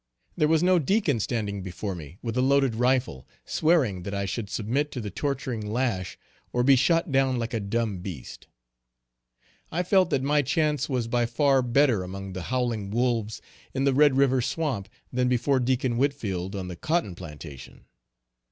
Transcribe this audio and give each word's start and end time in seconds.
There 0.35 0.47
was 0.47 0.63
no 0.63 0.79
Deacon 0.79 1.19
standing 1.19 1.61
before 1.61 1.93
me, 1.93 2.17
with 2.23 2.35
a 2.35 2.41
loaded 2.41 2.73
rifle, 2.73 3.27
swearing 3.45 4.01
that 4.01 4.15
I 4.15 4.25
should 4.25 4.49
submit 4.49 4.91
to 4.93 4.99
the 4.99 5.11
torturing 5.11 5.63
lash, 5.71 6.17
or 6.51 6.63
be 6.63 6.75
shot 6.75 7.11
down 7.11 7.37
like 7.37 7.53
a 7.53 7.59
dumb 7.59 7.99
beast. 7.99 8.47
I 9.71 9.83
felt 9.83 10.09
that 10.09 10.23
my 10.23 10.41
chance 10.41 10.89
was 10.89 11.07
by 11.07 11.27
far 11.27 11.61
better 11.61 12.01
among 12.01 12.33
the 12.33 12.41
howling 12.49 12.89
wolves 12.89 13.43
in 13.75 13.83
the 13.83 13.93
Red 13.93 14.17
river 14.17 14.41
swamp, 14.41 14.89
than 15.13 15.29
before 15.29 15.59
Deacon 15.59 15.97
Whitfield, 15.99 16.55
on 16.55 16.67
the 16.67 16.75
cotton 16.75 17.13
plantation. 17.13 17.85